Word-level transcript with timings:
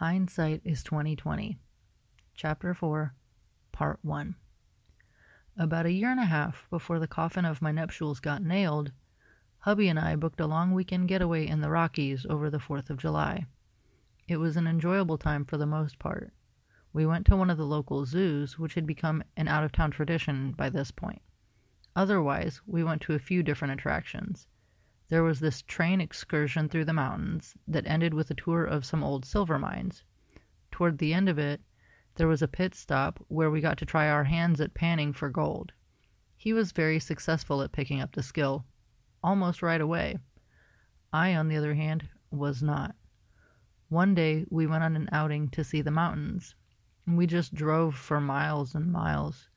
Hindsight 0.00 0.62
is 0.64 0.82
2020. 0.82 1.58
Chapter 2.34 2.72
4, 2.72 3.12
Part 3.70 3.98
1. 4.00 4.34
About 5.58 5.84
a 5.84 5.92
year 5.92 6.10
and 6.10 6.18
a 6.18 6.24
half 6.24 6.66
before 6.70 6.98
the 6.98 7.06
coffin 7.06 7.44
of 7.44 7.60
my 7.60 7.70
nuptials 7.70 8.18
got 8.18 8.42
nailed, 8.42 8.92
hubby 9.58 9.88
and 9.88 9.98
I 9.98 10.16
booked 10.16 10.40
a 10.40 10.46
long 10.46 10.72
weekend 10.72 11.08
getaway 11.08 11.46
in 11.46 11.60
the 11.60 11.68
Rockies 11.68 12.24
over 12.30 12.48
the 12.48 12.56
4th 12.56 12.88
of 12.88 12.96
July. 12.96 13.44
It 14.26 14.38
was 14.38 14.56
an 14.56 14.66
enjoyable 14.66 15.18
time 15.18 15.44
for 15.44 15.58
the 15.58 15.66
most 15.66 15.98
part. 15.98 16.32
We 16.94 17.04
went 17.04 17.26
to 17.26 17.36
one 17.36 17.50
of 17.50 17.58
the 17.58 17.66
local 17.66 18.06
zoos, 18.06 18.58
which 18.58 18.72
had 18.72 18.86
become 18.86 19.22
an 19.36 19.48
out 19.48 19.64
of 19.64 19.72
town 19.72 19.90
tradition 19.90 20.52
by 20.52 20.70
this 20.70 20.90
point. 20.90 21.20
Otherwise, 21.94 22.62
we 22.66 22.82
went 22.82 23.02
to 23.02 23.12
a 23.12 23.18
few 23.18 23.42
different 23.42 23.74
attractions. 23.74 24.46
There 25.10 25.24
was 25.24 25.40
this 25.40 25.62
train 25.62 26.00
excursion 26.00 26.68
through 26.68 26.84
the 26.84 26.92
mountains 26.92 27.54
that 27.66 27.86
ended 27.86 28.14
with 28.14 28.30
a 28.30 28.34
tour 28.34 28.64
of 28.64 28.84
some 28.84 29.02
old 29.02 29.24
silver 29.24 29.58
mines. 29.58 30.04
Toward 30.70 30.98
the 30.98 31.12
end 31.12 31.28
of 31.28 31.36
it, 31.36 31.60
there 32.14 32.28
was 32.28 32.42
a 32.42 32.48
pit 32.48 32.76
stop 32.76 33.18
where 33.26 33.50
we 33.50 33.60
got 33.60 33.76
to 33.78 33.84
try 33.84 34.08
our 34.08 34.24
hands 34.24 34.60
at 34.60 34.72
panning 34.72 35.12
for 35.12 35.28
gold. 35.28 35.72
He 36.36 36.52
was 36.52 36.70
very 36.70 37.00
successful 37.00 37.60
at 37.60 37.72
picking 37.72 38.00
up 38.00 38.14
the 38.14 38.22
skill, 38.22 38.66
almost 39.22 39.62
right 39.62 39.80
away. 39.80 40.18
I, 41.12 41.34
on 41.34 41.48
the 41.48 41.56
other 41.56 41.74
hand, 41.74 42.08
was 42.30 42.62
not. 42.62 42.94
One 43.88 44.14
day 44.14 44.46
we 44.48 44.68
went 44.68 44.84
on 44.84 44.94
an 44.94 45.08
outing 45.10 45.48
to 45.50 45.64
see 45.64 45.82
the 45.82 45.90
mountains, 45.90 46.54
and 47.04 47.18
we 47.18 47.26
just 47.26 47.52
drove 47.52 47.96
for 47.96 48.20
miles 48.20 48.76
and 48.76 48.92
miles. 48.92 49.48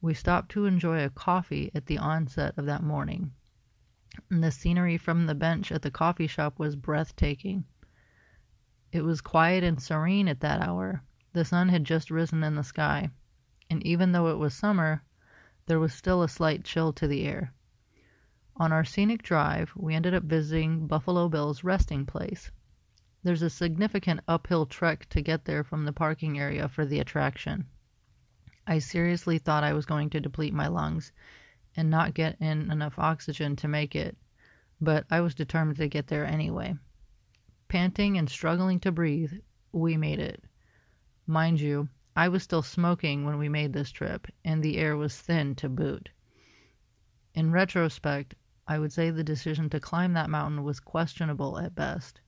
We 0.00 0.14
stopped 0.14 0.50
to 0.52 0.64
enjoy 0.64 1.04
a 1.04 1.10
coffee 1.10 1.70
at 1.74 1.86
the 1.86 1.98
onset 1.98 2.54
of 2.56 2.64
that 2.64 2.82
morning 2.82 3.32
and 4.30 4.42
the 4.42 4.50
scenery 4.50 4.96
from 4.96 5.26
the 5.26 5.34
bench 5.34 5.70
at 5.72 5.82
the 5.82 5.90
coffee 5.90 6.26
shop 6.26 6.58
was 6.58 6.76
breathtaking. 6.76 7.64
It 8.92 9.02
was 9.02 9.20
quiet 9.20 9.64
and 9.64 9.82
serene 9.82 10.28
at 10.28 10.40
that 10.40 10.60
hour. 10.60 11.02
The 11.32 11.44
sun 11.44 11.68
had 11.68 11.84
just 11.84 12.10
risen 12.10 12.42
in 12.42 12.54
the 12.54 12.64
sky, 12.64 13.10
and 13.68 13.84
even 13.86 14.12
though 14.12 14.28
it 14.28 14.38
was 14.38 14.54
summer, 14.54 15.02
there 15.66 15.78
was 15.78 15.92
still 15.92 16.22
a 16.22 16.28
slight 16.28 16.64
chill 16.64 16.92
to 16.94 17.06
the 17.06 17.26
air. 17.26 17.52
On 18.56 18.72
our 18.72 18.84
scenic 18.84 19.22
drive, 19.22 19.72
we 19.76 19.94
ended 19.94 20.14
up 20.14 20.24
visiting 20.24 20.86
Buffalo 20.86 21.28
Bill's 21.28 21.62
resting 21.62 22.06
place. 22.06 22.50
There's 23.22 23.42
a 23.42 23.50
significant 23.50 24.20
uphill 24.26 24.66
trek 24.66 25.08
to 25.10 25.20
get 25.20 25.44
there 25.44 25.62
from 25.62 25.84
the 25.84 25.92
parking 25.92 26.38
area 26.38 26.68
for 26.68 26.84
the 26.84 26.98
attraction. 26.98 27.66
I 28.66 28.78
seriously 28.78 29.38
thought 29.38 29.64
I 29.64 29.74
was 29.74 29.86
going 29.86 30.10
to 30.10 30.20
deplete 30.20 30.54
my 30.54 30.66
lungs 30.66 31.12
and 31.76 31.90
not 31.90 32.14
get 32.14 32.36
in 32.40 32.70
enough 32.70 32.98
oxygen 32.98 33.56
to 33.56 33.68
make 33.68 33.94
it, 33.94 34.16
but 34.80 35.04
I 35.10 35.20
was 35.20 35.34
determined 35.34 35.78
to 35.78 35.88
get 35.88 36.06
there 36.06 36.24
anyway. 36.24 36.76
Panting 37.68 38.16
and 38.16 38.28
struggling 38.28 38.80
to 38.80 38.92
breathe, 38.92 39.32
we 39.72 39.96
made 39.96 40.18
it. 40.18 40.42
Mind 41.26 41.60
you, 41.60 41.88
I 42.16 42.28
was 42.28 42.42
still 42.42 42.62
smoking 42.62 43.24
when 43.24 43.38
we 43.38 43.48
made 43.48 43.72
this 43.72 43.92
trip, 43.92 44.26
and 44.44 44.62
the 44.62 44.78
air 44.78 44.96
was 44.96 45.16
thin 45.16 45.54
to 45.56 45.68
boot. 45.68 46.08
In 47.34 47.52
retrospect, 47.52 48.34
I 48.66 48.78
would 48.78 48.92
say 48.92 49.10
the 49.10 49.22
decision 49.22 49.70
to 49.70 49.80
climb 49.80 50.14
that 50.14 50.30
mountain 50.30 50.64
was 50.64 50.80
questionable 50.80 51.58
at 51.58 51.74
best. 51.74 52.20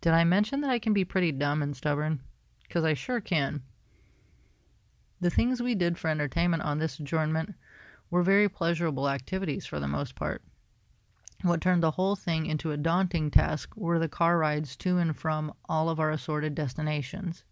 Did 0.00 0.12
I 0.12 0.24
mention 0.24 0.60
that 0.62 0.70
I 0.70 0.78
can 0.78 0.92
be 0.92 1.04
pretty 1.04 1.32
dumb 1.32 1.62
and 1.62 1.76
stubborn? 1.76 2.20
Because 2.62 2.84
I 2.84 2.94
sure 2.94 3.20
can. 3.20 3.62
The 5.20 5.30
things 5.30 5.62
we 5.62 5.74
did 5.74 5.96
for 5.96 6.08
entertainment 6.08 6.62
on 6.62 6.78
this 6.78 6.98
adjournment 6.98 7.54
were 8.10 8.22
very 8.22 8.48
pleasurable 8.48 9.08
activities 9.08 9.66
for 9.66 9.80
the 9.80 9.88
most 9.88 10.14
part. 10.14 10.42
What 11.42 11.60
turned 11.60 11.82
the 11.82 11.92
whole 11.92 12.16
thing 12.16 12.46
into 12.46 12.72
a 12.72 12.76
daunting 12.76 13.30
task 13.30 13.76
were 13.76 13.98
the 13.98 14.08
car 14.08 14.38
rides 14.38 14.76
to 14.78 14.98
and 14.98 15.16
from 15.16 15.52
all 15.68 15.88
of 15.88 16.00
our 16.00 16.10
assorted 16.10 16.54
destinations. 16.54 17.44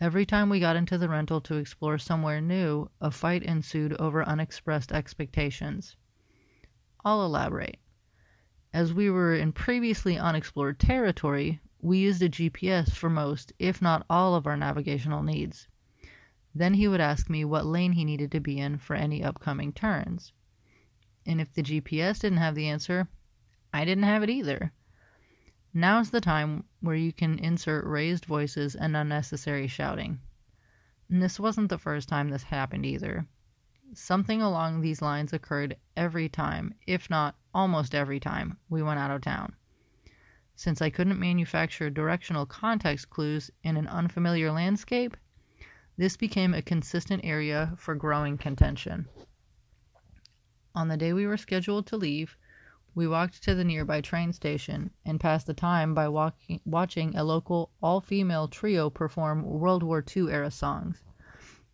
Every 0.00 0.24
time 0.24 0.48
we 0.48 0.60
got 0.60 0.76
into 0.76 0.96
the 0.96 1.08
rental 1.08 1.40
to 1.40 1.56
explore 1.56 1.98
somewhere 1.98 2.40
new, 2.40 2.88
a 3.00 3.10
fight 3.10 3.42
ensued 3.42 3.94
over 3.94 4.22
unexpressed 4.22 4.92
expectations. 4.92 5.96
I'll 7.04 7.24
elaborate. 7.24 7.78
As 8.72 8.94
we 8.94 9.10
were 9.10 9.34
in 9.34 9.52
previously 9.52 10.16
unexplored 10.16 10.78
territory, 10.78 11.60
we 11.80 11.98
used 11.98 12.22
a 12.22 12.28
GPS 12.28 12.90
for 12.92 13.10
most, 13.10 13.52
if 13.58 13.82
not 13.82 14.06
all, 14.08 14.34
of 14.36 14.46
our 14.46 14.56
navigational 14.56 15.22
needs. 15.22 15.66
Then 16.58 16.74
he 16.74 16.88
would 16.88 17.00
ask 17.00 17.30
me 17.30 17.44
what 17.44 17.66
lane 17.66 17.92
he 17.92 18.04
needed 18.04 18.32
to 18.32 18.40
be 18.40 18.58
in 18.58 18.78
for 18.78 18.96
any 18.96 19.22
upcoming 19.22 19.72
turns. 19.72 20.32
And 21.24 21.40
if 21.40 21.54
the 21.54 21.62
GPS 21.62 22.18
didn't 22.18 22.38
have 22.38 22.56
the 22.56 22.66
answer, 22.66 23.06
I 23.72 23.84
didn't 23.84 24.02
have 24.02 24.24
it 24.24 24.30
either. 24.30 24.72
Now's 25.72 26.10
the 26.10 26.20
time 26.20 26.64
where 26.80 26.96
you 26.96 27.12
can 27.12 27.38
insert 27.38 27.86
raised 27.86 28.24
voices 28.24 28.74
and 28.74 28.96
unnecessary 28.96 29.68
shouting. 29.68 30.18
And 31.08 31.22
this 31.22 31.38
wasn't 31.38 31.68
the 31.68 31.78
first 31.78 32.08
time 32.08 32.28
this 32.28 32.42
happened 32.42 32.84
either. 32.84 33.28
Something 33.94 34.42
along 34.42 34.80
these 34.80 35.00
lines 35.00 35.32
occurred 35.32 35.76
every 35.96 36.28
time, 36.28 36.74
if 36.88 37.08
not 37.08 37.36
almost 37.54 37.94
every 37.94 38.18
time, 38.18 38.58
we 38.68 38.82
went 38.82 38.98
out 38.98 39.12
of 39.12 39.20
town. 39.20 39.54
Since 40.56 40.82
I 40.82 40.90
couldn't 40.90 41.20
manufacture 41.20 41.88
directional 41.88 42.46
context 42.46 43.10
clues 43.10 43.48
in 43.62 43.76
an 43.76 43.86
unfamiliar 43.86 44.50
landscape, 44.50 45.16
this 45.98 46.16
became 46.16 46.54
a 46.54 46.62
consistent 46.62 47.20
area 47.24 47.72
for 47.76 47.96
growing 47.96 48.38
contention. 48.38 49.08
On 50.74 50.86
the 50.86 50.96
day 50.96 51.12
we 51.12 51.26
were 51.26 51.36
scheduled 51.36 51.88
to 51.88 51.96
leave, 51.96 52.36
we 52.94 53.08
walked 53.08 53.42
to 53.42 53.54
the 53.54 53.64
nearby 53.64 54.00
train 54.00 54.32
station 54.32 54.92
and 55.04 55.18
passed 55.18 55.48
the 55.48 55.54
time 55.54 55.94
by 55.94 56.08
walking, 56.08 56.60
watching 56.64 57.16
a 57.16 57.24
local 57.24 57.72
all 57.82 58.00
female 58.00 58.46
trio 58.46 58.88
perform 58.88 59.42
World 59.42 59.82
War 59.82 60.04
II 60.16 60.30
era 60.30 60.52
songs, 60.52 61.02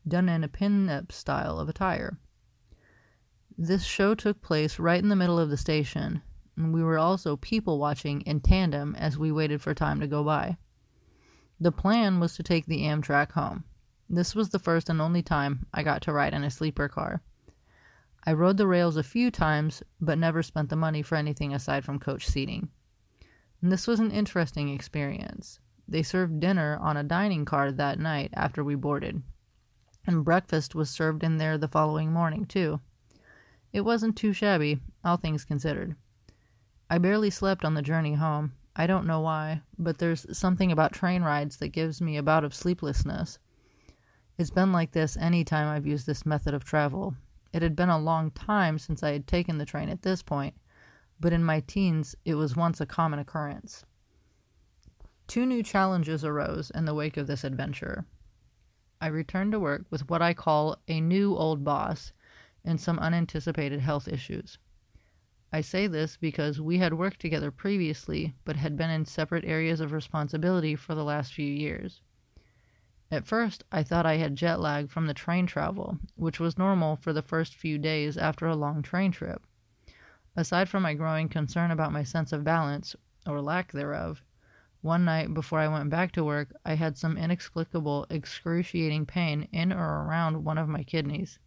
done 0.09 0.31
in 0.31 0.43
a 0.43 0.49
pin-up 0.49 1.13
style 1.13 1.59
of 1.59 1.69
attire. 1.69 2.19
This 3.59 3.85
show 3.85 4.15
took 4.15 4.41
place 4.41 4.79
right 4.79 5.03
in 5.03 5.11
the 5.11 5.17
middle 5.17 5.39
of 5.39 5.51
the 5.51 5.57
station, 5.59 6.23
and 6.57 6.73
we 6.73 6.83
were 6.83 6.99
also 6.99 7.37
people 7.37 7.79
watching 7.79 8.23
in 8.23 8.41
tandem 8.41 8.95
as 8.97 9.19
we 9.19 9.31
waited 9.31 9.61
for 9.61 9.75
time 9.75 10.01
to 10.01 10.07
go 10.07 10.25
by. 10.25 10.57
The 11.61 11.73
plan 11.73 12.21
was 12.21 12.35
to 12.37 12.43
take 12.43 12.67
the 12.67 12.83
Amtrak 12.83 13.33
home. 13.33 13.65
This 14.15 14.37
was 14.37 14.51
the 14.51 14.61
first 14.61 14.89
and 14.89 15.01
only 15.01 15.23
time 15.23 15.67
I 15.75 15.83
got 15.83 16.03
to 16.03 16.13
ride 16.13 16.35
in 16.35 16.45
a 16.45 16.51
sleeper 16.51 16.89
car. 16.89 17.21
I 18.25 18.33
rode 18.33 18.59
the 18.59 18.67
rails 18.69 18.97
a 18.97 19.03
few 19.03 19.29
times, 19.33 19.83
but 20.01 20.19
never 20.19 20.41
spent 20.41 20.69
the 20.69 20.77
money 20.77 21.03
for 21.03 21.17
anything 21.17 21.53
aside 21.53 21.85
from 21.85 21.99
coach 21.99 22.25
seating. 22.25 22.69
And 23.61 23.73
this 23.73 23.89
was 23.89 23.99
an 23.99 24.13
interesting 24.13 24.69
experience. 24.69 25.59
They 25.89 26.05
served 26.05 26.39
dinner 26.39 26.79
on 26.81 26.97
a 26.97 27.03
dining 27.03 27.45
car 27.45 27.73
that 27.73 27.99
night 27.99 28.31
after 28.35 28.63
we 28.63 28.77
boarded, 28.77 29.21
and 30.07 30.25
breakfast 30.25 30.77
was 30.77 30.89
served 30.89 31.25
in 31.25 31.39
there 31.39 31.59
the 31.59 31.67
following 31.67 32.13
morning, 32.13 32.45
too. 32.45 32.81
It 33.73 33.81
wasn't 33.81 34.15
too 34.15 34.33
shabby, 34.33 34.79
all 35.05 35.17
things 35.17 35.45
considered. 35.45 35.97
I 36.89 36.99
barely 36.99 37.31
slept 37.31 37.65
on 37.65 37.75
the 37.75 37.83
journey 37.83 38.15
home. 38.15 38.53
I 38.77 38.87
don't 38.87 39.09
know 39.09 39.21
why, 39.21 39.63
but 39.77 39.99
there's 39.99 40.25
something 40.39 40.71
about 40.71 40.93
train 40.93 41.25
rides 41.25 41.57
that 41.57 41.71
gives 41.71 42.01
me 42.01 42.17
a 42.17 42.23
bout 42.23 42.45
of 42.45 42.55
sleeplessness. 42.55 43.41
It's 44.37 44.51
been 44.51 44.73
like 44.73 44.91
this 44.91 45.17
any 45.17 45.45
time 45.45 45.69
I've 45.69 45.87
used 45.87 46.07
this 46.07 46.27
method 46.27 46.55
of 46.55 46.65
travel. 46.65 47.15
It 47.53 47.63
had 47.63 47.77
been 47.77 47.89
a 47.89 47.99
long 47.99 48.33
time 48.33 48.81
since 48.81 49.03
I 49.05 49.13
had 49.13 49.29
taken 49.29 49.59
the 49.59 49.65
train 49.65 49.89
at 49.89 50.03
this 50.03 50.25
point, 50.25 50.55
but 51.21 51.33
in 51.33 51.45
my 51.45 51.61
teens 51.61 52.17
it 52.25 52.35
was 52.35 52.57
once 52.57 52.81
a 52.81 52.87
common 52.87 53.21
occurrence. 53.21 53.85
Two 55.29 55.47
new 55.47 55.63
challenges 55.63 56.25
arose 56.25 56.71
in 56.71 56.85
the 56.85 56.95
wake 56.95 57.17
of 57.17 57.29
this 57.29 57.45
adventure. 57.45 58.07
I 59.01 59.07
returned 59.07 59.53
to 59.53 59.61
work 59.61 59.87
with 59.91 60.11
what 60.11 60.21
I 60.21 60.35
call 60.35 60.79
a 60.89 61.01
new 61.01 61.37
old 61.37 61.63
boss 61.63 62.13
and 62.65 62.81
some 62.81 62.99
unanticipated 62.99 63.81
health 63.81 64.09
issues. 64.09 64.59
I 65.53 65.61
say 65.61 65.87
this 65.87 66.17
because 66.17 66.61
we 66.61 66.79
had 66.79 66.95
worked 66.95 67.21
together 67.21 67.53
previously, 67.53 68.35
but 68.45 68.57
had 68.57 68.77
been 68.77 68.91
in 68.91 69.05
separate 69.05 69.45
areas 69.45 69.79
of 69.81 69.93
responsibility 69.93 70.75
for 70.75 70.97
the 70.97 71.05
last 71.05 71.33
few 71.33 71.47
years. 71.47 72.01
At 73.15 73.29
first, 73.29 73.63
I 73.71 73.85
thought 73.85 74.07
I 74.07 74.17
had 74.17 74.35
jet 74.35 74.59
lag 74.59 74.91
from 74.91 75.07
the 75.07 75.15
train 75.15 75.47
travel, 75.47 76.01
which 76.17 76.41
was 76.41 76.59
normal 76.59 76.97
for 76.97 77.13
the 77.13 77.23
first 77.23 77.55
few 77.55 77.79
days 77.79 78.19
after 78.19 78.49
a 78.49 78.57
long 78.57 78.83
train 78.83 79.13
trip. 79.13 79.47
Aside 80.35 80.69
from 80.69 80.83
my 80.83 80.95
growing 80.95 81.29
concern 81.29 81.71
about 81.71 81.93
my 81.93 82.03
sense 82.03 82.33
of 82.33 82.43
balance, 82.43 82.97
or 83.25 83.41
lack 83.41 83.71
thereof, 83.71 84.25
one 84.81 85.05
night 85.05 85.33
before 85.33 85.61
I 85.61 85.69
went 85.69 85.91
back 85.91 86.11
to 86.13 86.25
work, 86.25 86.57
I 86.65 86.75
had 86.75 86.99
some 86.99 87.17
inexplicable, 87.17 88.05
excruciating 88.11 89.07
pain 89.07 89.47
in 89.53 89.73
or 89.73 90.05
around 90.05 90.43
one 90.43 90.59
of 90.59 90.69
my 90.69 90.83
kidneys. 90.83 91.39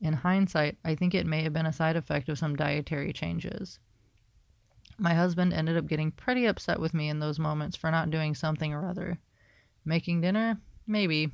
In 0.00 0.14
hindsight, 0.14 0.78
I 0.84 0.96
think 0.96 1.14
it 1.14 1.26
may 1.26 1.44
have 1.44 1.52
been 1.52 1.64
a 1.64 1.72
side 1.72 1.94
effect 1.94 2.28
of 2.28 2.40
some 2.40 2.56
dietary 2.56 3.12
changes. 3.12 3.78
My 4.98 5.14
husband 5.14 5.52
ended 5.52 5.76
up 5.76 5.86
getting 5.86 6.10
pretty 6.10 6.44
upset 6.44 6.80
with 6.80 6.92
me 6.92 7.08
in 7.08 7.20
those 7.20 7.38
moments 7.38 7.76
for 7.76 7.92
not 7.92 8.10
doing 8.10 8.34
something 8.34 8.74
or 8.74 8.84
other. 8.84 9.20
Making 9.84 10.22
dinner? 10.22 10.60
Maybe. 10.86 11.30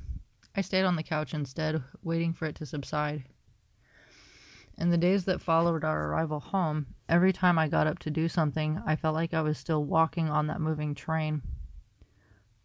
I 0.55 0.61
stayed 0.61 0.83
on 0.83 0.95
the 0.95 1.03
couch 1.03 1.33
instead, 1.33 1.83
waiting 2.03 2.33
for 2.33 2.45
it 2.45 2.55
to 2.55 2.65
subside. 2.65 3.23
In 4.77 4.89
the 4.89 4.97
days 4.97 5.25
that 5.25 5.41
followed 5.41 5.83
our 5.83 6.09
arrival 6.09 6.39
home, 6.39 6.87
every 7.09 7.33
time 7.33 7.59
I 7.59 7.67
got 7.67 7.87
up 7.87 7.99
to 7.99 8.09
do 8.09 8.29
something, 8.29 8.81
I 8.85 8.95
felt 8.95 9.13
like 9.13 9.33
I 9.33 9.41
was 9.41 9.57
still 9.57 9.83
walking 9.83 10.29
on 10.29 10.47
that 10.47 10.61
moving 10.61 10.95
train. 10.95 11.41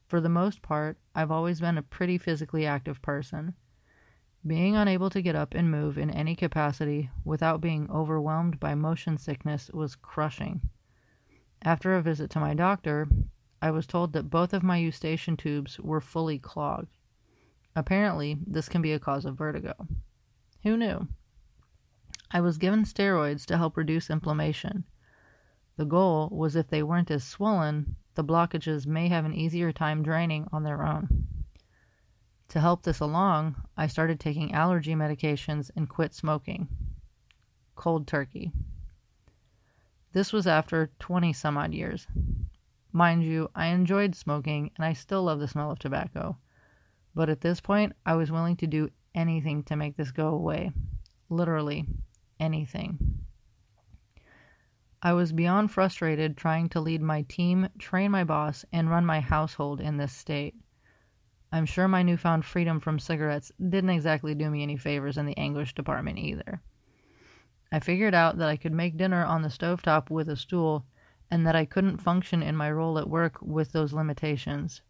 For 0.07 0.21
the 0.21 0.29
most 0.29 0.63
part, 0.63 0.99
I've 1.15 1.33
always 1.33 1.61
been 1.61 1.77
a 1.77 1.83
pretty 1.83 2.19
physically 2.19 2.67
active 2.67 3.03
person. 3.03 3.55
Being 4.47 4.77
unable 4.77 5.11
to 5.11 5.23
get 5.23 5.35
up 5.35 5.55
and 5.55 5.71
move 5.71 5.99
in 5.99 6.11
any 6.11 6.37
capacity 6.37 7.11
without 7.25 7.61
being 7.61 7.91
overwhelmed 7.91 8.61
by 8.61 8.75
motion 8.75 9.17
sickness 9.17 9.71
was 9.73 9.97
crushing. 9.97 10.61
After 11.63 11.97
a 11.97 12.03
visit 12.03 12.31
to 12.31 12.41
my 12.41 12.55
doctor, 12.55 13.09
I 13.65 13.71
was 13.71 13.87
told 13.87 14.13
that 14.13 14.29
both 14.29 14.53
of 14.53 14.63
my 14.63 14.77
eustachian 14.77 15.39
tubes 15.39 15.81
were 15.81 16.03
fully 16.03 16.39
clogged. 16.39 16.99
Apparently, 17.75 18.37
this 18.47 18.69
can 18.69 18.83
be 18.83 18.93
a 18.93 18.99
cause 18.99 19.25
of 19.25 19.39
vertigo. 19.39 19.73
Who 20.65 20.77
knew? 20.77 21.09
I 22.31 22.43
was 22.43 22.59
given 22.59 22.85
steroids 22.85 23.47
to 23.47 23.57
help 23.57 23.79
reduce 23.79 24.11
inflammation. 24.11 24.85
The 25.79 25.87
goal 25.87 26.29
was 26.31 26.57
if 26.57 26.69
they 26.69 26.83
weren't 26.83 27.11
as 27.11 27.25
swollen, 27.25 27.97
the 28.17 28.23
blockages 28.23 28.87
may 28.87 29.09
have 29.09 29.25
an 29.25 29.33
easier 29.33 29.73
time 29.73 30.03
draining 30.03 30.47
on 30.53 30.65
their 30.65 30.85
own. 30.87 31.27
To 32.49 32.61
help 32.61 32.83
this 32.83 33.01
along, 33.01 33.57
I 33.79 33.87
started 33.87 34.21
taking 34.21 34.53
allergy 34.53 34.95
medications 34.95 35.71
and 35.75 35.89
quit 35.89 36.13
smoking. 36.13 36.69
Cold 37.77 38.07
turkey. 38.07 38.53
This 40.13 40.35
was 40.35 40.47
after 40.47 40.91
20 40.99 41.33
some 41.33 41.57
odd 41.57 41.73
years. 41.73 42.07
Mind 42.97 43.25
you, 43.25 43.51
I 43.57 43.67
enjoyed 43.67 44.15
smoking 44.15 44.71
and 44.77 44.85
I 44.85 44.93
still 44.93 45.25
love 45.25 45.41
the 45.41 45.49
smell 45.49 45.73
of 45.73 45.81
tobacco. 45.81 46.39
But 47.13 47.29
at 47.29 47.41
this 47.41 47.61
point, 47.61 47.93
I 48.07 48.15
was 48.15 48.31
willing 48.31 48.55
to 48.59 48.69
do 48.69 48.89
anything 49.17 49.65
to 49.65 49.75
make 49.75 49.97
this 49.97 50.13
go 50.13 50.29
away. 50.29 50.71
Literally, 51.29 51.87
anything. 52.39 53.19
I 55.03 55.13
was 55.13 55.33
beyond 55.33 55.73
frustrated 55.73 56.37
trying 56.37 56.69
to 56.69 56.81
lead 56.81 57.03
my 57.03 57.23
team, 57.23 57.69
train 57.81 58.13
my 58.13 58.23
boss, 58.23 58.65
and 58.73 58.89
run 58.89 59.05
my 59.05 59.19
household 59.19 59.81
in 59.81 59.97
this 59.97 60.13
state. 60.13 60.55
I'm 61.51 61.67
sure 61.67 61.89
my 61.89 62.05
newfound 62.05 62.45
freedom 62.45 62.79
from 62.79 63.01
cigarettes 63.01 63.51
didn't 63.59 63.91
exactly 63.91 64.37
do 64.37 64.49
me 64.49 64.63
any 64.63 64.77
favors 64.77 65.19
in 65.19 65.27
the 65.27 65.37
anguish 65.37 65.75
department 65.75 66.21
either. 66.21 66.63
I 67.73 67.81
figured 67.81 68.15
out 68.15 68.39
that 68.39 68.49
I 68.49 68.57
could 68.57 68.73
make 68.73 68.97
dinner 68.97 69.25
on 69.25 69.43
the 69.43 69.49
stovetop 69.49 70.11
with 70.11 70.29
a 70.29 70.37
stool 70.37 70.87
and 71.35 71.45
that 71.45 71.57
I 71.57 71.65
couldn't 71.65 71.99
function 71.99 72.45
in 72.45 72.55
my 72.55 72.71
role 72.71 72.97
at 72.97 73.11
work 73.11 73.43
with 73.43 73.73
those 73.73 73.93
limitations. 73.93 74.83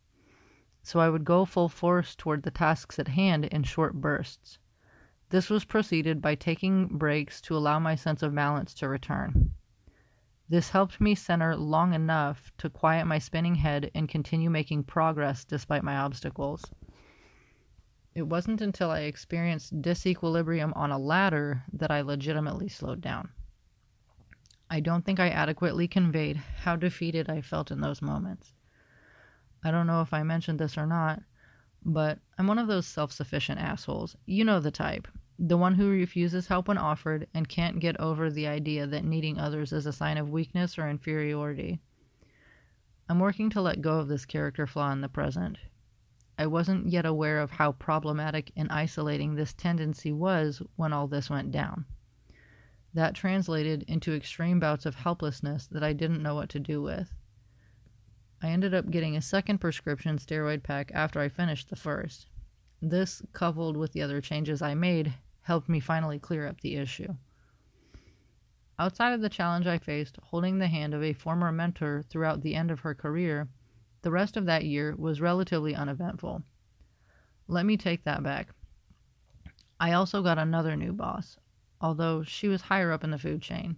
So 0.82 1.00
I 1.00 1.08
would 1.08 1.24
go 1.24 1.46
full 1.46 1.70
force 1.70 2.14
toward 2.14 2.42
the 2.42 2.50
tasks 2.50 2.98
at 2.98 3.08
hand 3.08 3.46
in 3.46 3.62
short 3.62 3.94
bursts. 3.94 4.58
This 5.30 5.48
was 5.48 5.64
preceded 5.64 6.20
by 6.20 6.34
taking 6.34 6.98
breaks 6.98 7.40
to 7.40 7.56
allow 7.56 7.78
my 7.78 7.94
sense 7.94 8.22
of 8.22 8.34
balance 8.34 8.74
to 8.74 8.90
return. 8.90 9.54
This 10.46 10.68
helped 10.68 11.00
me 11.00 11.14
center 11.14 11.56
long 11.56 11.94
enough 11.94 12.52
to 12.58 12.68
quiet 12.68 13.06
my 13.06 13.18
spinning 13.18 13.54
head 13.54 13.90
and 13.94 14.06
continue 14.06 14.50
making 14.50 14.84
progress 14.84 15.46
despite 15.46 15.82
my 15.82 15.96
obstacles. 15.96 16.62
It 18.14 18.26
wasn't 18.26 18.60
until 18.60 18.90
I 18.90 19.00
experienced 19.00 19.80
disequilibrium 19.80 20.76
on 20.76 20.92
a 20.92 20.98
ladder 20.98 21.62
that 21.72 21.90
I 21.90 22.02
legitimately 22.02 22.68
slowed 22.68 23.00
down. 23.00 23.30
I 24.70 24.80
don't 24.80 25.04
think 25.04 25.20
I 25.20 25.28
adequately 25.28 25.86
conveyed 25.86 26.36
how 26.36 26.76
defeated 26.76 27.28
I 27.28 27.40
felt 27.40 27.70
in 27.70 27.80
those 27.80 28.02
moments. 28.02 28.54
I 29.62 29.70
don't 29.70 29.86
know 29.86 30.00
if 30.00 30.12
I 30.12 30.22
mentioned 30.22 30.58
this 30.58 30.76
or 30.76 30.86
not, 30.86 31.22
but 31.84 32.18
I'm 32.38 32.46
one 32.46 32.58
of 32.58 32.68
those 32.68 32.86
self 32.86 33.12
sufficient 33.12 33.60
assholes. 33.60 34.16
You 34.26 34.44
know 34.44 34.60
the 34.60 34.70
type. 34.70 35.06
The 35.38 35.56
one 35.56 35.74
who 35.74 35.90
refuses 35.90 36.46
help 36.46 36.68
when 36.68 36.78
offered 36.78 37.26
and 37.34 37.48
can't 37.48 37.80
get 37.80 37.98
over 37.98 38.30
the 38.30 38.46
idea 38.46 38.86
that 38.86 39.04
needing 39.04 39.38
others 39.38 39.72
is 39.72 39.84
a 39.84 39.92
sign 39.92 40.16
of 40.16 40.30
weakness 40.30 40.78
or 40.78 40.88
inferiority. 40.88 41.80
I'm 43.08 43.18
working 43.18 43.50
to 43.50 43.60
let 43.60 43.82
go 43.82 43.98
of 43.98 44.08
this 44.08 44.24
character 44.24 44.66
flaw 44.66 44.92
in 44.92 45.00
the 45.00 45.08
present. 45.08 45.58
I 46.38 46.46
wasn't 46.46 46.88
yet 46.88 47.04
aware 47.04 47.40
of 47.40 47.52
how 47.52 47.72
problematic 47.72 48.50
and 48.56 48.70
isolating 48.70 49.34
this 49.34 49.52
tendency 49.52 50.12
was 50.12 50.62
when 50.76 50.92
all 50.92 51.06
this 51.06 51.30
went 51.30 51.52
down. 51.52 51.84
That 52.94 53.14
translated 53.14 53.84
into 53.88 54.14
extreme 54.14 54.60
bouts 54.60 54.86
of 54.86 54.94
helplessness 54.94 55.66
that 55.66 55.82
I 55.82 55.92
didn't 55.92 56.22
know 56.22 56.36
what 56.36 56.48
to 56.50 56.60
do 56.60 56.80
with. 56.80 57.12
I 58.40 58.48
ended 58.48 58.72
up 58.72 58.90
getting 58.90 59.16
a 59.16 59.22
second 59.22 59.58
prescription 59.58 60.18
steroid 60.18 60.62
pack 60.62 60.92
after 60.94 61.18
I 61.20 61.28
finished 61.28 61.70
the 61.70 61.76
first. 61.76 62.26
This, 62.80 63.22
coupled 63.32 63.76
with 63.76 63.92
the 63.92 64.02
other 64.02 64.20
changes 64.20 64.62
I 64.62 64.74
made, 64.74 65.14
helped 65.42 65.68
me 65.68 65.80
finally 65.80 66.18
clear 66.18 66.46
up 66.46 66.60
the 66.60 66.76
issue. 66.76 67.14
Outside 68.78 69.12
of 69.12 69.20
the 69.20 69.28
challenge 69.28 69.66
I 69.66 69.78
faced, 69.78 70.18
holding 70.22 70.58
the 70.58 70.66
hand 70.66 70.94
of 70.94 71.02
a 71.02 71.12
former 71.12 71.50
mentor 71.50 72.02
throughout 72.08 72.42
the 72.42 72.54
end 72.54 72.70
of 72.70 72.80
her 72.80 72.94
career, 72.94 73.48
the 74.02 74.10
rest 74.10 74.36
of 74.36 74.46
that 74.46 74.64
year 74.64 74.94
was 74.96 75.20
relatively 75.20 75.74
uneventful. 75.74 76.42
Let 77.48 77.66
me 77.66 77.76
take 77.76 78.04
that 78.04 78.22
back. 78.22 78.50
I 79.80 79.92
also 79.92 80.22
got 80.22 80.38
another 80.38 80.76
new 80.76 80.92
boss, 80.92 81.36
although 81.84 82.22
she 82.22 82.48
was 82.48 82.62
higher 82.62 82.90
up 82.90 83.04
in 83.04 83.10
the 83.10 83.18
food 83.18 83.42
chain. 83.42 83.76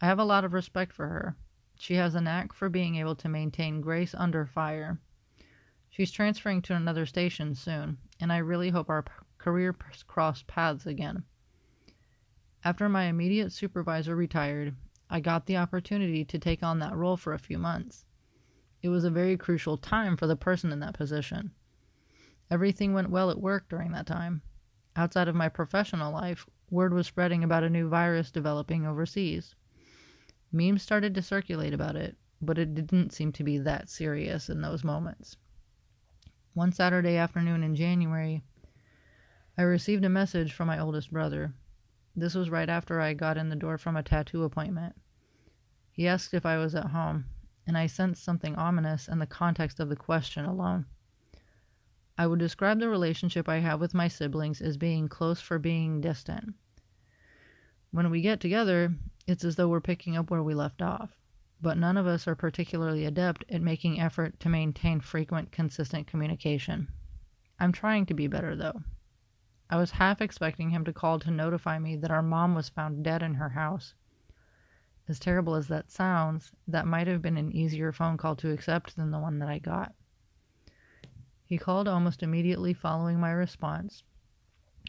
I 0.00 0.06
have 0.06 0.18
a 0.18 0.24
lot 0.24 0.42
of 0.42 0.54
respect 0.54 0.90
for 0.90 1.06
her. 1.06 1.36
She 1.78 1.96
has 1.96 2.14
a 2.14 2.20
knack 2.22 2.54
for 2.54 2.70
being 2.70 2.96
able 2.96 3.14
to 3.16 3.28
maintain 3.28 3.82
grace 3.82 4.14
under 4.16 4.46
fire. 4.46 4.98
She's 5.90 6.10
transferring 6.10 6.62
to 6.62 6.74
another 6.74 7.04
station 7.04 7.54
soon, 7.54 7.98
and 8.20 8.32
I 8.32 8.38
really 8.38 8.70
hope 8.70 8.88
our 8.88 9.04
career 9.36 9.76
cross 10.06 10.42
paths 10.46 10.86
again. 10.86 11.24
After 12.64 12.88
my 12.88 13.04
immediate 13.04 13.52
supervisor 13.52 14.16
retired, 14.16 14.74
I 15.10 15.20
got 15.20 15.44
the 15.44 15.58
opportunity 15.58 16.24
to 16.24 16.38
take 16.38 16.62
on 16.62 16.78
that 16.78 16.96
role 16.96 17.18
for 17.18 17.34
a 17.34 17.38
few 17.38 17.58
months. 17.58 18.06
It 18.80 18.88
was 18.88 19.04
a 19.04 19.10
very 19.10 19.36
crucial 19.36 19.76
time 19.76 20.16
for 20.16 20.26
the 20.26 20.36
person 20.36 20.72
in 20.72 20.80
that 20.80 20.94
position. 20.94 21.50
Everything 22.50 22.94
went 22.94 23.10
well 23.10 23.30
at 23.30 23.38
work 23.38 23.68
during 23.68 23.92
that 23.92 24.06
time. 24.06 24.40
Outside 24.96 25.28
of 25.28 25.34
my 25.34 25.50
professional 25.50 26.14
life, 26.14 26.46
word 26.70 26.94
was 26.94 27.06
spreading 27.06 27.44
about 27.44 27.64
a 27.64 27.70
new 27.70 27.88
virus 27.88 28.30
developing 28.30 28.86
overseas. 28.86 29.54
Memes 30.52 30.82
started 30.82 31.14
to 31.14 31.22
circulate 31.22 31.74
about 31.74 31.96
it, 31.96 32.16
but 32.40 32.58
it 32.58 32.74
didn't 32.74 33.12
seem 33.12 33.32
to 33.32 33.44
be 33.44 33.58
that 33.58 33.88
serious 33.88 34.48
in 34.48 34.62
those 34.62 34.84
moments. 34.84 35.36
One 36.54 36.72
Saturday 36.72 37.16
afternoon 37.16 37.62
in 37.62 37.76
January, 37.76 38.42
I 39.58 39.62
received 39.62 40.04
a 40.04 40.08
message 40.08 40.52
from 40.52 40.68
my 40.68 40.78
oldest 40.78 41.12
brother. 41.12 41.52
This 42.16 42.34
was 42.34 42.50
right 42.50 42.68
after 42.68 43.00
I 43.00 43.14
got 43.14 43.36
in 43.36 43.48
the 43.48 43.56
door 43.56 43.78
from 43.78 43.96
a 43.96 44.02
tattoo 44.02 44.42
appointment. 44.42 44.94
He 45.92 46.08
asked 46.08 46.34
if 46.34 46.46
I 46.46 46.56
was 46.56 46.74
at 46.74 46.86
home, 46.86 47.26
and 47.66 47.76
I 47.76 47.86
sensed 47.86 48.24
something 48.24 48.56
ominous 48.56 49.06
in 49.06 49.18
the 49.18 49.26
context 49.26 49.80
of 49.80 49.88
the 49.88 49.96
question 49.96 50.44
alone. 50.44 50.86
I 52.18 52.26
would 52.26 52.38
describe 52.38 52.80
the 52.80 52.88
relationship 52.88 53.48
I 53.48 53.58
have 53.58 53.80
with 53.80 53.94
my 53.94 54.08
siblings 54.08 54.60
as 54.60 54.76
being 54.76 55.08
close 55.08 55.40
for 55.40 55.58
being 55.58 56.00
distant. 56.00 56.54
When 57.92 58.10
we 58.10 58.20
get 58.20 58.40
together, 58.40 58.94
it's 59.26 59.44
as 59.44 59.56
though 59.56 59.68
we're 59.68 59.80
picking 59.80 60.16
up 60.16 60.30
where 60.30 60.42
we 60.42 60.54
left 60.54 60.80
off, 60.80 61.10
but 61.60 61.76
none 61.76 61.96
of 61.96 62.06
us 62.06 62.28
are 62.28 62.36
particularly 62.36 63.04
adept 63.04 63.44
at 63.50 63.62
making 63.62 64.00
effort 64.00 64.38
to 64.40 64.48
maintain 64.48 65.00
frequent, 65.00 65.50
consistent 65.50 66.06
communication. 66.06 66.88
I'm 67.58 67.72
trying 67.72 68.06
to 68.06 68.14
be 68.14 68.26
better, 68.26 68.54
though. 68.54 68.82
I 69.68 69.76
was 69.76 69.92
half 69.92 70.20
expecting 70.20 70.70
him 70.70 70.84
to 70.84 70.92
call 70.92 71.18
to 71.20 71.30
notify 71.30 71.78
me 71.78 71.96
that 71.96 72.10
our 72.10 72.22
mom 72.22 72.54
was 72.54 72.68
found 72.68 73.04
dead 73.04 73.22
in 73.22 73.34
her 73.34 73.50
house. 73.50 73.94
As 75.08 75.18
terrible 75.18 75.56
as 75.56 75.68
that 75.68 75.90
sounds, 75.90 76.52
that 76.68 76.86
might 76.86 77.08
have 77.08 77.22
been 77.22 77.36
an 77.36 77.52
easier 77.52 77.92
phone 77.92 78.16
call 78.16 78.36
to 78.36 78.52
accept 78.52 78.96
than 78.96 79.10
the 79.10 79.18
one 79.18 79.40
that 79.40 79.48
I 79.48 79.58
got. 79.58 79.94
He 81.44 81.58
called 81.58 81.88
almost 81.88 82.22
immediately 82.22 82.72
following 82.72 83.18
my 83.18 83.32
response. 83.32 84.04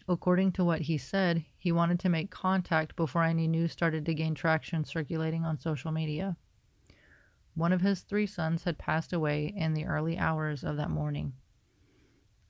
According 0.07 0.53
to 0.53 0.63
what 0.63 0.81
he 0.81 0.97
said, 0.97 1.45
he 1.57 1.71
wanted 1.71 1.99
to 2.01 2.09
make 2.09 2.31
contact 2.31 2.95
before 2.95 3.23
any 3.23 3.47
news 3.47 3.71
started 3.71 4.05
to 4.05 4.13
gain 4.13 4.33
traction 4.33 4.83
circulating 4.83 5.45
on 5.45 5.57
social 5.57 5.91
media. 5.91 6.37
One 7.53 7.73
of 7.73 7.81
his 7.81 8.01
three 8.01 8.27
sons 8.27 8.63
had 8.63 8.77
passed 8.77 9.13
away 9.13 9.53
in 9.55 9.73
the 9.73 9.85
early 9.85 10.17
hours 10.17 10.63
of 10.63 10.77
that 10.77 10.89
morning. 10.89 11.33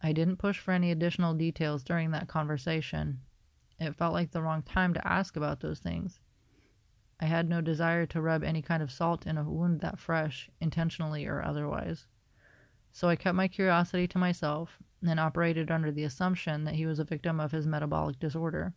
I 0.01 0.13
didn't 0.13 0.37
push 0.37 0.59
for 0.59 0.71
any 0.71 0.91
additional 0.91 1.33
details 1.33 1.83
during 1.83 2.11
that 2.11 2.27
conversation. 2.27 3.21
It 3.79 3.95
felt 3.95 4.13
like 4.13 4.31
the 4.31 4.41
wrong 4.41 4.61
time 4.61 4.93
to 4.93 5.07
ask 5.07 5.35
about 5.35 5.59
those 5.59 5.79
things. 5.79 6.19
I 7.19 7.25
had 7.25 7.49
no 7.49 7.61
desire 7.61 8.05
to 8.07 8.21
rub 8.21 8.43
any 8.43 8.61
kind 8.61 8.81
of 8.81 8.91
salt 8.91 9.27
in 9.27 9.37
a 9.37 9.43
wound 9.43 9.81
that 9.81 9.99
fresh, 9.99 10.49
intentionally 10.59 11.27
or 11.27 11.43
otherwise. 11.43 12.07
So 12.91 13.09
I 13.09 13.15
kept 13.15 13.35
my 13.35 13.47
curiosity 13.47 14.07
to 14.07 14.17
myself 14.17 14.79
and 15.05 15.19
operated 15.19 15.71
under 15.71 15.91
the 15.91 16.03
assumption 16.03 16.63
that 16.63 16.75
he 16.75 16.85
was 16.85 16.99
a 16.99 17.03
victim 17.03 17.39
of 17.39 17.51
his 17.51 17.67
metabolic 17.67 18.19
disorder. 18.19 18.73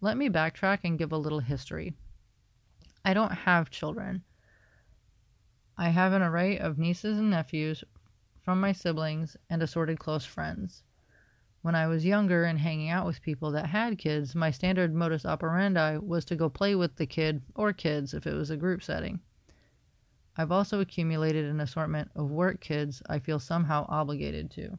Let 0.00 0.16
me 0.16 0.28
backtrack 0.28 0.80
and 0.84 0.98
give 0.98 1.12
a 1.12 1.18
little 1.18 1.40
history. 1.40 1.94
I 3.04 3.14
don't 3.14 3.32
have 3.32 3.70
children. 3.70 4.22
I 5.76 5.88
have 5.88 6.12
an 6.12 6.22
array 6.22 6.58
of 6.58 6.78
nieces 6.78 7.18
and 7.18 7.30
nephews 7.30 7.84
from 8.40 8.60
my 8.60 8.72
siblings 8.72 9.36
and 9.50 9.62
assorted 9.62 9.98
close 9.98 10.24
friends. 10.24 10.82
When 11.62 11.74
I 11.74 11.86
was 11.86 12.04
younger 12.04 12.44
and 12.44 12.58
hanging 12.58 12.90
out 12.90 13.06
with 13.06 13.22
people 13.22 13.50
that 13.52 13.66
had 13.66 13.96
kids, 13.96 14.34
my 14.34 14.50
standard 14.50 14.94
modus 14.94 15.24
operandi 15.24 15.96
was 15.96 16.26
to 16.26 16.36
go 16.36 16.50
play 16.50 16.74
with 16.74 16.96
the 16.96 17.06
kid 17.06 17.42
or 17.54 17.72
kids 17.72 18.12
if 18.12 18.26
it 18.26 18.34
was 18.34 18.50
a 18.50 18.56
group 18.56 18.82
setting. 18.82 19.20
I've 20.36 20.52
also 20.52 20.80
accumulated 20.80 21.46
an 21.46 21.60
assortment 21.60 22.10
of 22.14 22.30
work 22.30 22.60
kids 22.60 23.02
I 23.08 23.18
feel 23.18 23.38
somehow 23.38 23.86
obligated 23.88 24.50
to. 24.52 24.78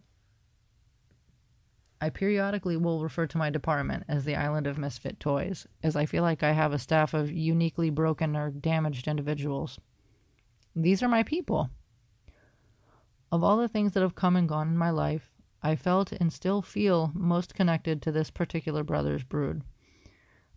I 2.02 2.10
periodically 2.10 2.78
will 2.78 3.02
refer 3.02 3.26
to 3.28 3.38
my 3.38 3.50
department 3.50 4.04
as 4.08 4.26
the 4.26 4.36
Island 4.36 4.68
of 4.68 4.78
Misfit 4.78 5.20
Toys, 5.20 5.66
as 5.82 5.96
I 5.96 6.06
feel 6.06 6.24
like 6.24 6.44
I 6.44 6.52
have 6.52 6.74
a 6.74 6.80
staff 6.80 7.14
of 7.14 7.32
uniquely 7.32 7.90
broken 7.90 8.36
or 8.36 8.50
damaged 8.52 9.08
individuals. 9.08 9.80
These 10.76 11.02
are 11.02 11.08
my 11.08 11.24
people. 11.24 11.70
Of 13.32 13.44
all 13.44 13.58
the 13.58 13.70
things 13.70 13.94
that 13.94 14.02
have 14.02 14.16
come 14.16 14.36
and 14.36 14.48
gone 14.48 14.68
in 14.68 14.78
my 14.78 14.90
life, 14.90 15.32
I 15.64 15.76
felt 15.76 16.12
and 16.12 16.32
still 16.32 16.62
feel 16.62 17.12
most 17.16 17.56
connected 17.56 18.02
to 18.02 18.12
this 18.12 18.30
particular 18.30 18.84
brother's 18.84 19.24
brood. 19.24 19.64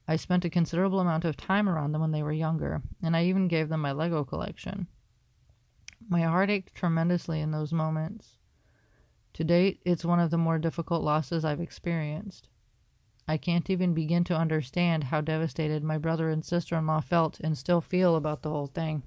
I 0.06 0.16
spent 0.16 0.44
a 0.44 0.50
considerable 0.50 1.00
amount 1.00 1.24
of 1.24 1.36
time 1.36 1.68
around 1.68 1.92
them 1.92 2.00
when 2.00 2.12
they 2.12 2.22
were 2.22 2.32
younger, 2.32 2.82
and 3.02 3.16
I 3.16 3.24
even 3.24 3.46
gave 3.46 3.68
them 3.68 3.80
my 3.80 3.92
Lego 3.92 4.24
collection. 4.24 4.86
My 6.08 6.22
heart 6.22 6.50
ached 6.50 6.74
tremendously 6.74 7.40
in 7.40 7.50
those 7.50 7.72
moments. 7.72 8.37
To 9.34 9.44
date, 9.44 9.80
it's 9.84 10.04
one 10.04 10.20
of 10.20 10.30
the 10.30 10.38
more 10.38 10.58
difficult 10.58 11.02
losses 11.02 11.44
I've 11.44 11.60
experienced. 11.60 12.48
I 13.28 13.36
can't 13.36 13.68
even 13.68 13.92
begin 13.92 14.24
to 14.24 14.36
understand 14.36 15.04
how 15.04 15.20
devastated 15.20 15.84
my 15.84 15.98
brother 15.98 16.30
and 16.30 16.44
sister 16.44 16.76
in 16.76 16.86
law 16.86 17.00
felt 17.00 17.38
and 17.40 17.56
still 17.56 17.82
feel 17.82 18.16
about 18.16 18.42
the 18.42 18.48
whole 18.48 18.68
thing. 18.68 19.02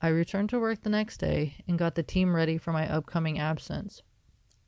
I 0.00 0.08
returned 0.08 0.50
to 0.50 0.58
work 0.58 0.82
the 0.82 0.90
next 0.90 1.18
day 1.18 1.56
and 1.68 1.78
got 1.78 1.94
the 1.94 2.02
team 2.02 2.34
ready 2.34 2.58
for 2.58 2.72
my 2.72 2.88
upcoming 2.88 3.38
absence. 3.38 4.02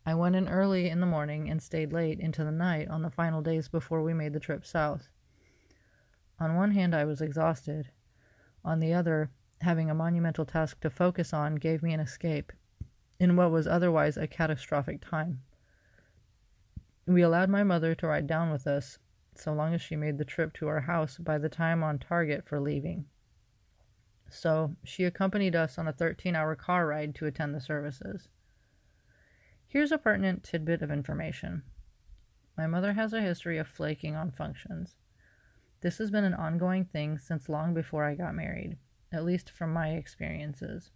I 0.04 0.14
went 0.14 0.36
in 0.36 0.48
early 0.48 0.88
in 0.88 1.00
the 1.00 1.06
morning 1.06 1.50
and 1.50 1.62
stayed 1.62 1.92
late 1.92 2.20
into 2.20 2.44
the 2.44 2.52
night 2.52 2.88
on 2.88 3.02
the 3.02 3.10
final 3.10 3.42
days 3.42 3.68
before 3.68 4.02
we 4.02 4.14
made 4.14 4.34
the 4.34 4.40
trip 4.40 4.64
south. 4.64 5.08
On 6.38 6.54
one 6.56 6.72
hand, 6.72 6.94
I 6.94 7.04
was 7.04 7.20
exhausted. 7.20 7.90
On 8.64 8.80
the 8.80 8.92
other, 8.92 9.30
having 9.62 9.90
a 9.90 9.94
monumental 9.94 10.44
task 10.44 10.80
to 10.80 10.90
focus 10.90 11.32
on 11.32 11.56
gave 11.56 11.82
me 11.82 11.92
an 11.92 12.00
escape 12.00 12.52
in 13.18 13.36
what 13.36 13.50
was 13.50 13.66
otherwise 13.66 14.16
a 14.16 14.26
catastrophic 14.26 15.00
time. 15.00 15.40
We 17.06 17.22
allowed 17.22 17.48
my 17.48 17.62
mother 17.62 17.94
to 17.94 18.06
ride 18.06 18.26
down 18.26 18.50
with 18.50 18.66
us 18.66 18.98
so 19.34 19.52
long 19.52 19.74
as 19.74 19.82
she 19.82 19.96
made 19.96 20.18
the 20.18 20.24
trip 20.24 20.52
to 20.54 20.68
our 20.68 20.82
house 20.82 21.18
by 21.18 21.38
the 21.38 21.48
time 21.48 21.82
on 21.82 21.98
target 21.98 22.46
for 22.46 22.60
leaving. 22.60 23.06
So 24.28 24.74
she 24.84 25.04
accompanied 25.04 25.54
us 25.54 25.78
on 25.78 25.86
a 25.86 25.92
13 25.92 26.34
hour 26.34 26.56
car 26.56 26.86
ride 26.86 27.14
to 27.16 27.26
attend 27.26 27.54
the 27.54 27.60
services. 27.60 28.28
Here's 29.66 29.92
a 29.92 29.98
pertinent 29.98 30.42
tidbit 30.42 30.82
of 30.82 30.90
information. 30.90 31.62
My 32.56 32.66
mother 32.66 32.94
has 32.94 33.12
a 33.12 33.20
history 33.20 33.58
of 33.58 33.68
flaking 33.68 34.16
on 34.16 34.30
functions. 34.30 34.96
This 35.82 35.98
has 35.98 36.10
been 36.10 36.24
an 36.24 36.34
ongoing 36.34 36.84
thing 36.84 37.18
since 37.18 37.48
long 37.48 37.74
before 37.74 38.04
I 38.04 38.14
got 38.14 38.34
married, 38.34 38.78
at 39.12 39.24
least 39.24 39.50
from 39.50 39.72
my 39.72 39.90
experiences. 39.90 40.90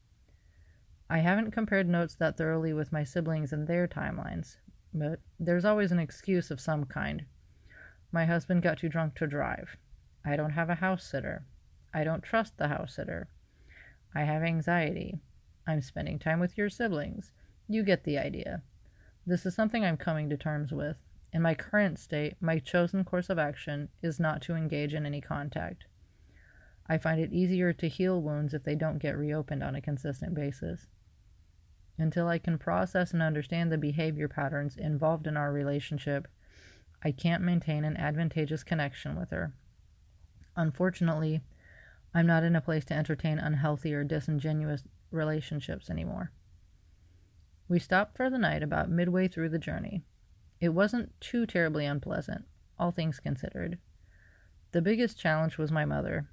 I 1.12 1.18
haven't 1.18 1.50
compared 1.50 1.88
notes 1.88 2.14
that 2.14 2.36
thoroughly 2.36 2.72
with 2.72 2.92
my 2.92 3.02
siblings 3.02 3.52
and 3.52 3.66
their 3.66 3.88
timelines, 3.88 4.58
but 4.94 5.18
there's 5.40 5.64
always 5.64 5.90
an 5.90 5.98
excuse 5.98 6.52
of 6.52 6.60
some 6.60 6.84
kind. 6.84 7.24
My 8.12 8.26
husband 8.26 8.62
got 8.62 8.78
too 8.78 8.88
drunk 8.88 9.16
to 9.16 9.26
drive. 9.26 9.76
I 10.24 10.36
don't 10.36 10.52
have 10.52 10.70
a 10.70 10.76
house 10.76 11.04
sitter. 11.04 11.46
I 11.92 12.04
don't 12.04 12.22
trust 12.22 12.58
the 12.58 12.68
house 12.68 12.94
sitter. 12.94 13.28
I 14.14 14.22
have 14.22 14.44
anxiety. 14.44 15.18
I'm 15.66 15.80
spending 15.80 16.20
time 16.20 16.38
with 16.38 16.56
your 16.56 16.68
siblings. 16.68 17.32
You 17.66 17.82
get 17.82 18.04
the 18.04 18.16
idea. 18.16 18.62
This 19.26 19.44
is 19.44 19.54
something 19.56 19.84
I'm 19.84 19.96
coming 19.96 20.30
to 20.30 20.36
terms 20.36 20.70
with. 20.70 20.96
In 21.32 21.42
my 21.42 21.54
current 21.54 21.98
state, 21.98 22.34
my 22.40 22.60
chosen 22.60 23.02
course 23.02 23.30
of 23.30 23.38
action 23.38 23.88
is 24.00 24.20
not 24.20 24.42
to 24.42 24.54
engage 24.54 24.94
in 24.94 25.06
any 25.06 25.20
contact. 25.20 25.86
I 26.88 26.98
find 26.98 27.20
it 27.20 27.32
easier 27.32 27.72
to 27.72 27.88
heal 27.88 28.22
wounds 28.22 28.54
if 28.54 28.62
they 28.62 28.76
don't 28.76 29.02
get 29.02 29.18
reopened 29.18 29.64
on 29.64 29.74
a 29.74 29.80
consistent 29.80 30.34
basis. 30.34 30.86
Until 32.00 32.28
I 32.28 32.38
can 32.38 32.56
process 32.56 33.12
and 33.12 33.20
understand 33.20 33.70
the 33.70 33.76
behavior 33.76 34.26
patterns 34.26 34.74
involved 34.74 35.26
in 35.26 35.36
our 35.36 35.52
relationship, 35.52 36.28
I 37.04 37.12
can't 37.12 37.42
maintain 37.42 37.84
an 37.84 37.98
advantageous 37.98 38.64
connection 38.64 39.18
with 39.18 39.28
her. 39.28 39.52
Unfortunately, 40.56 41.42
I'm 42.14 42.26
not 42.26 42.42
in 42.42 42.56
a 42.56 42.62
place 42.62 42.86
to 42.86 42.94
entertain 42.94 43.38
unhealthy 43.38 43.92
or 43.92 44.02
disingenuous 44.02 44.84
relationships 45.10 45.90
anymore. 45.90 46.32
We 47.68 47.78
stopped 47.78 48.16
for 48.16 48.30
the 48.30 48.38
night 48.38 48.62
about 48.62 48.88
midway 48.88 49.28
through 49.28 49.50
the 49.50 49.58
journey. 49.58 50.02
It 50.58 50.70
wasn't 50.70 51.12
too 51.20 51.44
terribly 51.44 51.84
unpleasant, 51.84 52.46
all 52.78 52.92
things 52.92 53.20
considered. 53.20 53.76
The 54.72 54.80
biggest 54.80 55.18
challenge 55.18 55.58
was 55.58 55.70
my 55.70 55.84
mother. 55.84 56.30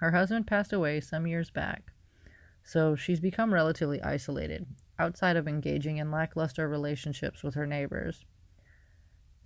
Her 0.00 0.10
husband 0.10 0.46
passed 0.46 0.74
away 0.74 1.00
some 1.00 1.26
years 1.26 1.48
back, 1.48 1.92
so 2.62 2.94
she's 2.94 3.20
become 3.20 3.54
relatively 3.54 4.02
isolated, 4.02 4.66
outside 4.98 5.36
of 5.36 5.46
engaging 5.46 5.98
in 5.98 6.10
lackluster 6.10 6.68
relationships 6.68 7.42
with 7.42 7.54
her 7.54 7.66
neighbors. 7.66 8.24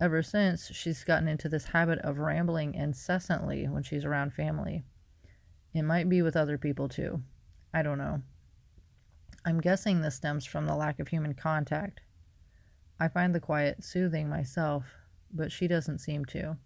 Ever 0.01 0.23
since, 0.23 0.71
she's 0.73 1.03
gotten 1.03 1.27
into 1.27 1.47
this 1.47 1.65
habit 1.65 1.99
of 1.99 2.19
rambling 2.19 2.73
incessantly 2.73 3.67
when 3.67 3.83
she's 3.83 4.05
around 4.05 4.33
family. 4.33 4.83
It 5.73 5.83
might 5.83 6.09
be 6.09 6.21
with 6.21 6.35
other 6.35 6.57
people 6.57 6.89
too. 6.89 7.21
I 7.73 7.81
don't 7.81 7.97
know. 7.97 8.21
I'm 9.45 9.61
guessing 9.61 10.01
this 10.01 10.15
stems 10.15 10.45
from 10.45 10.65
the 10.65 10.75
lack 10.75 10.99
of 10.99 11.09
human 11.09 11.33
contact. 11.33 12.01
I 12.99 13.07
find 13.07 13.33
the 13.33 13.39
quiet 13.39 13.83
soothing 13.83 14.29
myself, 14.29 14.95
but 15.31 15.51
she 15.51 15.67
doesn't 15.67 15.99
seem 15.99 16.25
to. 16.25 16.57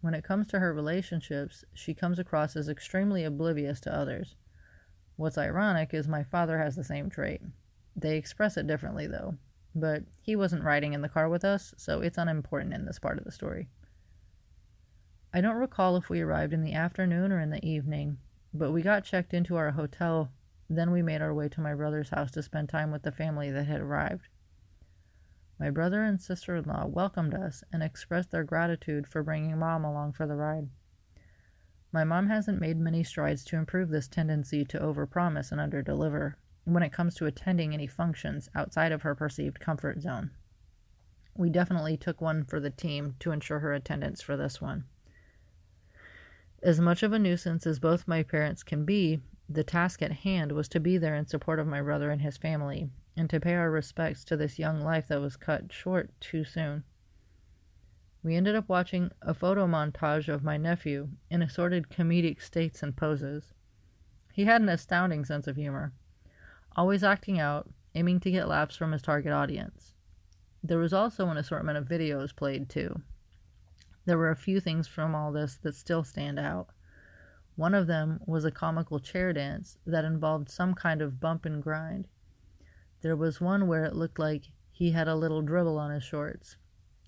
When 0.00 0.14
it 0.14 0.24
comes 0.24 0.46
to 0.48 0.60
her 0.60 0.72
relationships, 0.72 1.64
she 1.74 1.94
comes 1.94 2.18
across 2.18 2.54
as 2.54 2.68
extremely 2.68 3.24
oblivious 3.24 3.80
to 3.80 3.94
others. 3.94 4.36
What's 5.16 5.38
ironic 5.38 5.94
is 5.94 6.06
my 6.06 6.22
father 6.22 6.58
has 6.58 6.76
the 6.76 6.84
same 6.84 7.08
trait. 7.08 7.40
They 7.96 8.16
express 8.16 8.56
it 8.56 8.66
differently, 8.66 9.06
though, 9.06 9.36
but 9.74 10.04
he 10.20 10.36
wasn't 10.36 10.64
riding 10.64 10.92
in 10.92 11.00
the 11.00 11.08
car 11.08 11.28
with 11.28 11.44
us, 11.44 11.74
so 11.76 12.00
it's 12.00 12.18
unimportant 12.18 12.74
in 12.74 12.84
this 12.84 12.98
part 12.98 13.18
of 13.18 13.24
the 13.24 13.32
story. 13.32 13.68
I 15.32 15.40
don't 15.40 15.56
recall 15.56 15.96
if 15.96 16.08
we 16.08 16.20
arrived 16.20 16.52
in 16.52 16.62
the 16.62 16.74
afternoon 16.74 17.32
or 17.32 17.40
in 17.40 17.50
the 17.50 17.64
evening, 17.66 18.18
but 18.52 18.72
we 18.72 18.82
got 18.82 19.04
checked 19.04 19.34
into 19.34 19.56
our 19.56 19.72
hotel 19.72 20.30
then 20.68 20.90
we 20.90 21.02
made 21.02 21.22
our 21.22 21.34
way 21.34 21.48
to 21.48 21.60
my 21.60 21.74
brother's 21.74 22.10
house 22.10 22.30
to 22.32 22.42
spend 22.42 22.68
time 22.68 22.90
with 22.90 23.02
the 23.02 23.12
family 23.12 23.50
that 23.50 23.66
had 23.66 23.80
arrived. 23.80 24.28
My 25.58 25.70
brother 25.70 26.02
and 26.02 26.20
sister 26.20 26.56
in 26.56 26.64
law 26.64 26.86
welcomed 26.86 27.34
us 27.34 27.64
and 27.72 27.82
expressed 27.82 28.30
their 28.30 28.44
gratitude 28.44 29.06
for 29.06 29.22
bringing 29.22 29.56
mom 29.58 29.84
along 29.84 30.12
for 30.12 30.26
the 30.26 30.36
ride. 30.36 30.68
My 31.92 32.04
mom 32.04 32.28
hasn't 32.28 32.60
made 32.60 32.78
many 32.78 33.02
strides 33.04 33.44
to 33.44 33.56
improve 33.56 33.88
this 33.88 34.08
tendency 34.08 34.64
to 34.66 34.78
overpromise 34.78 35.52
and 35.52 35.60
underdeliver 35.60 36.34
when 36.66 36.82
it 36.82 36.92
comes 36.92 37.14
to 37.14 37.26
attending 37.26 37.72
any 37.72 37.86
functions 37.86 38.48
outside 38.54 38.92
of 38.92 39.02
her 39.02 39.14
perceived 39.14 39.60
comfort 39.60 40.00
zone. 40.00 40.32
We 41.36 41.48
definitely 41.48 41.96
took 41.96 42.20
one 42.20 42.44
for 42.44 42.58
the 42.58 42.70
team 42.70 43.14
to 43.20 43.30
ensure 43.30 43.60
her 43.60 43.72
attendance 43.72 44.20
for 44.20 44.36
this 44.36 44.60
one. 44.60 44.84
As 46.62 46.80
much 46.80 47.02
of 47.02 47.12
a 47.12 47.18
nuisance 47.18 47.66
as 47.66 47.78
both 47.78 48.08
my 48.08 48.22
parents 48.22 48.62
can 48.62 48.84
be, 48.84 49.20
the 49.48 49.62
task 49.62 50.02
at 50.02 50.10
hand 50.10 50.50
was 50.50 50.68
to 50.68 50.80
be 50.80 50.98
there 50.98 51.14
in 51.14 51.26
support 51.26 51.60
of 51.60 51.68
my 51.68 51.80
brother 51.80 52.10
and 52.10 52.22
his 52.22 52.36
family, 52.36 52.88
and 53.16 53.30
to 53.30 53.38
pay 53.38 53.54
our 53.54 53.70
respects 53.70 54.24
to 54.24 54.36
this 54.36 54.58
young 54.58 54.80
life 54.80 55.06
that 55.06 55.20
was 55.20 55.36
cut 55.36 55.72
short 55.72 56.10
too 56.20 56.42
soon. 56.42 56.82
We 58.24 58.34
ended 58.34 58.56
up 58.56 58.68
watching 58.68 59.12
a 59.22 59.34
photo 59.34 59.68
montage 59.68 60.28
of 60.28 60.42
my 60.42 60.56
nephew 60.56 61.10
in 61.30 61.42
assorted 61.42 61.90
comedic 61.90 62.42
states 62.42 62.82
and 62.82 62.96
poses. 62.96 63.52
He 64.32 64.46
had 64.46 64.62
an 64.62 64.68
astounding 64.68 65.24
sense 65.24 65.46
of 65.46 65.54
humor, 65.54 65.92
always 66.76 67.02
acting 67.02 67.40
out, 67.40 67.68
aiming 67.94 68.20
to 68.20 68.30
get 68.30 68.48
laughs 68.48 68.76
from 68.76 68.92
his 68.92 69.02
target 69.02 69.32
audience. 69.32 69.94
There 70.62 70.78
was 70.78 70.92
also 70.92 71.28
an 71.28 71.36
assortment 71.36 71.78
of 71.78 71.88
videos 71.88 72.36
played, 72.36 72.68
too. 72.68 73.00
There 74.04 74.18
were 74.18 74.30
a 74.30 74.36
few 74.36 74.60
things 74.60 74.86
from 74.86 75.14
all 75.14 75.32
this 75.32 75.58
that 75.62 75.74
still 75.74 76.04
stand 76.04 76.38
out. 76.38 76.68
One 77.56 77.74
of 77.74 77.86
them 77.86 78.20
was 78.26 78.44
a 78.44 78.50
comical 78.50 79.00
chair 79.00 79.32
dance 79.32 79.78
that 79.86 80.04
involved 80.04 80.50
some 80.50 80.74
kind 80.74 81.00
of 81.00 81.18
bump 81.18 81.46
and 81.46 81.62
grind. 81.62 82.06
There 83.00 83.16
was 83.16 83.40
one 83.40 83.66
where 83.66 83.84
it 83.84 83.96
looked 83.96 84.18
like 84.18 84.50
he 84.70 84.90
had 84.90 85.08
a 85.08 85.14
little 85.14 85.40
dribble 85.40 85.78
on 85.78 85.90
his 85.90 86.02
shorts. 86.02 86.56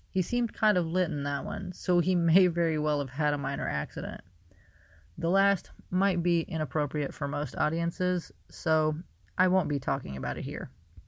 He 0.09 0.23
seemed 0.23 0.53
kind 0.53 0.77
of 0.77 0.87
lit 0.87 1.11
in 1.11 1.23
that 1.23 1.45
one, 1.45 1.71
so 1.73 1.99
he 1.99 2.15
may 2.15 2.47
very 2.47 2.79
well 2.79 2.99
have 2.99 3.11
had 3.11 3.33
a 3.33 3.37
minor 3.37 3.67
accident. 3.67 4.21
The 5.17 5.29
last 5.29 5.71
might 5.91 6.23
be 6.23 6.41
inappropriate 6.41 7.13
for 7.13 7.27
most 7.27 7.55
audiences, 7.57 8.31
so 8.49 8.95
I 9.39 9.47
won't 9.47 9.69
be 9.69 9.79
talking 9.79 10.17
about 10.17 10.37
it 10.37 10.43
here. 10.43 10.69